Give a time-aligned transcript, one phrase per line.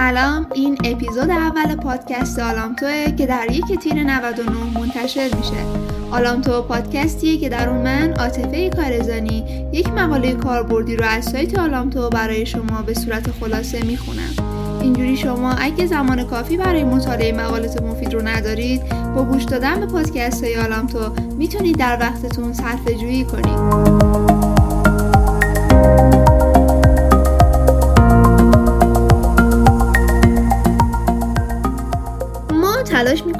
[0.00, 0.46] سلام.
[0.54, 5.64] این اپیزود اول پادکست آلامتوه که در یک تیر 99 منتشر میشه.
[6.10, 12.10] آلامتو پادکستیه که در اون من عاطفه کارزانی یک مقاله کاربردی رو از سایت آلامتو
[12.10, 14.34] برای شما به صورت خلاصه می‌خونم.
[14.82, 18.82] اینجوری شما اگه زمان کافی برای مطالعه مقالات مفید رو ندارید
[19.14, 20.98] با گوش دادن به پادکست های آلامتو
[21.38, 24.59] می‌تونید در وقتتون صرفه جویی کنید.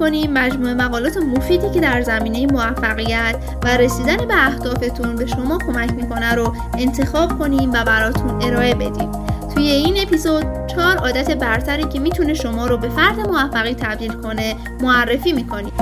[0.01, 5.59] تلاش می‌کنیم مجموعه مقالات مفیدی که در زمینه موفقیت و رسیدن به اهدافتون به شما
[5.59, 9.13] کمک می‌کنه رو انتخاب کنیم و براتون ارائه بدیم.
[9.55, 14.57] توی این اپیزود چهار عادت برتری که می‌تونه شما رو به فرد موفقی تبدیل کنه
[14.81, 15.73] معرفی می‌کنیم.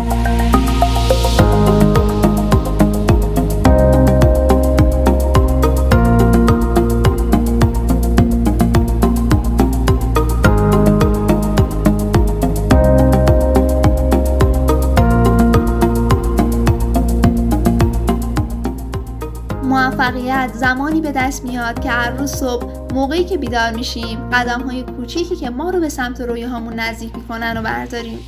[19.62, 24.82] موفقیت زمانی به دست میاد که هر روز صبح موقعی که بیدار میشیم قدم های
[24.82, 28.18] کوچیکی که ما رو به سمت رویاهامون نزدیک می‌کنن و برداریم.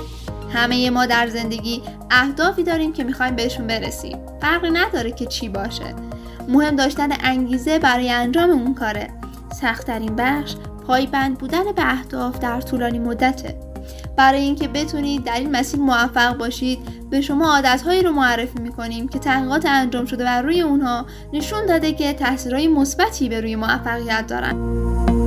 [0.54, 4.18] همه ما در زندگی اهدافی داریم که می‌خوایم بهشون برسیم.
[4.40, 5.94] فرقی نداره که چی باشه.
[6.48, 9.10] مهم داشتن انگیزه برای انجام اون کاره.
[9.60, 10.54] سختترین بخش
[10.86, 13.69] پایبند بودن به اهداف در طولانی مدته.
[14.16, 16.78] برای اینکه بتونید در این مسیر موفق باشید.
[17.10, 21.92] به شما عادتهایی رو معرفی می‌کنیم که تحقیقات انجام شده و روی اونها نشون داده
[21.92, 25.19] که تاثیرهای مثبتی به روی موفقیت دارن.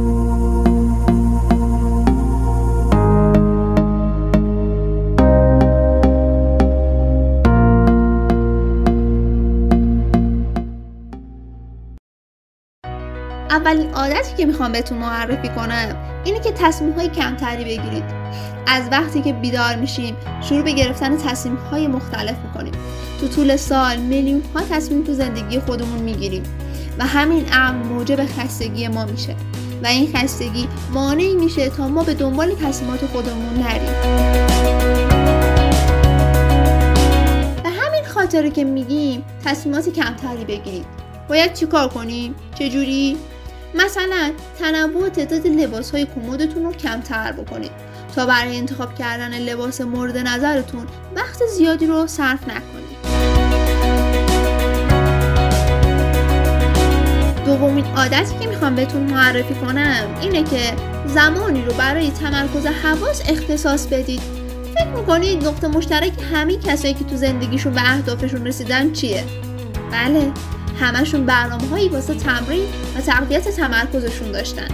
[13.66, 18.03] اولین عادتی که می‌خوام بهتون معرفی کنم اینه که تصمیم های کمتری بگیرید.
[18.67, 22.73] از وقتی که بیدار میشیم شروع به گرفتن تصمیم های مختلف می‌کنیم.
[23.20, 26.43] تو طول سال میلیون ها تصمیم تو زندگی خودمون می‌گیریم
[26.99, 29.36] و همین امر موجب خستگی ما میشه.
[29.83, 34.23] و این خستگی مانعی میشه تا ما به دنبال تصمیمات خودمون نریم.
[38.14, 40.86] خاطره که میگیم تصمیمات کمتری بگیرید.
[41.30, 43.17] باید چیکار کنیم؟ چجوری؟
[43.76, 47.72] مثلا تنوع تعداد لباس های کمدتون رو کمتر بکنید.
[48.16, 52.94] تا برای انتخاب کردن لباس مورد نظرتون وقت زیادی رو صرف نکنید.
[57.45, 60.73] دومین عادتی که می‌خوام بهتون معرفی کنم اینه که
[61.05, 64.22] زمانی رو برای تمرکز حواس اختصاص بدید.
[64.76, 69.23] فکر می‌کنید نقطه مشترک همه کسایی که تو زندگیشون به اهدافشون رسیدن چیه؟
[69.92, 70.32] بله
[70.80, 72.66] همشون برنامه هایی واسه تمرین
[72.98, 74.67] و تقویت تمرکزشون داشتن.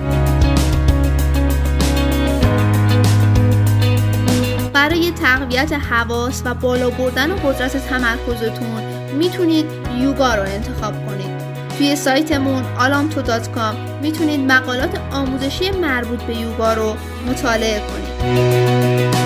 [4.73, 8.83] برای تقویت حواس و بالا بردن قدرت تمرکزتون
[9.17, 9.65] می‌تونید
[10.01, 11.39] یوگا رو انتخاب کنید.
[11.77, 16.95] توی سایتمون alamto.com می‌تونید مقالات آموزشی مربوط به یوگا رو
[17.27, 19.18] مطالعه کنید.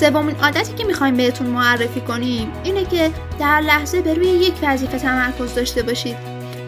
[0.00, 3.10] سومین عادتی که می‌خوایم بهتون معرفی کنیم اینه که
[3.40, 6.16] در لحظه به روی یک وظیفه تمرکز داشته باشید.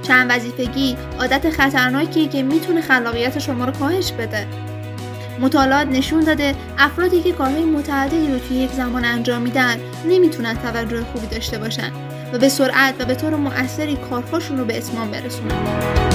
[0.03, 4.47] چند وظیفگی عادت خطرناکی که می‌تونه خلاقیت شما رو کاهش بده.
[5.41, 9.77] مطالعات نشون داده افرادی که کارهای متعددی رو توی یک زمان انجام میدن
[10.09, 11.93] نمی‌تونن توجه خوبی داشته باشن
[12.33, 16.10] و به سرعت و به طور مؤثری کارهاشون رو به اتمام برسونن.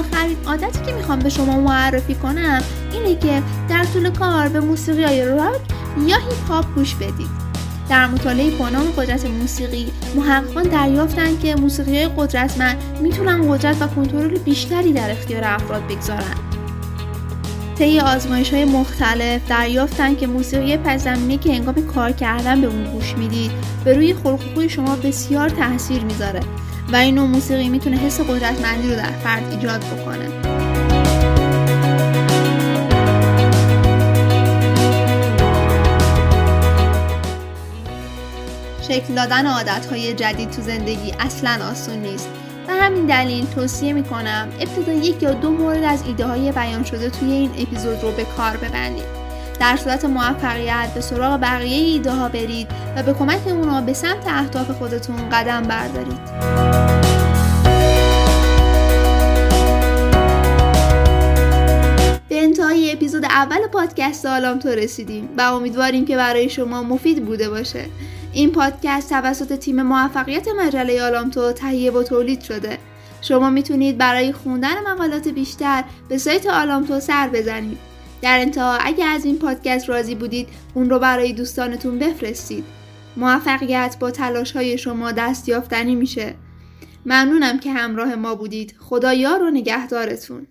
[0.00, 2.62] آخرین عادتی که می‌خوام به شما معرفی کنم
[2.92, 5.60] اینه که در طول کار به موسیقی های راک
[6.06, 7.50] یا هیپ هاپ گوش بدید.
[7.88, 14.38] در مطالعه بانام قدرت موسیقی محققان دریافتند که موسیقی های قدرتمند می‌تونن قدرت و کنترل
[14.38, 16.34] بیشتری در اختیار افراد بگذارن.
[17.78, 21.04] طی آزمایش های مختلف دریافتند که موسیقی پس
[21.40, 23.50] که هنگام کار کردن به اون گوش می‌دید
[23.84, 26.40] به روی خلق شما بسیار تاثیر می‌ذاره.
[26.92, 30.28] و این نوع موسیقی می‌تونه حس قدرتمندی رو در فرد ایجاد بکنه.
[38.88, 42.28] شکل دادن عادتهای جدید تو زندگی اصلا آسون نیست.
[42.68, 47.10] و همین دلیل توصیه می‌کنم ابتدا یک یا دو مورد از ایده های بیان شده
[47.10, 49.19] توی این اپیزود رو به کار ببندید.
[49.60, 54.26] در صورت موفقیت به سراغ بقیه ایده ها برید و به کمک اونا به سمت
[54.28, 56.20] اهداف خودتون قدم بردارید.
[62.92, 67.84] اپیزود اول پادکست آلامتو رسیدیم و امیدواریم که برای شما مفید بوده باشه.
[68.32, 72.78] این پادکست توسط تیم موفقیت مجله آلامتو تهیه و تولید شده.
[73.20, 77.89] شما می‌تونید برای خوندن مقالات بیشتر به سایت آلامتو سر بزنید.
[78.22, 82.64] در انتها اگر از این پادکست راضی بودید اون رو برای دوستانتون بفرستید.
[83.16, 86.34] موفقیت با تلاش های شما دست یافتنی میشه.
[87.06, 88.74] ممنونم که همراه ما بودید.
[88.78, 90.46] خدا یار و نگهدارتون.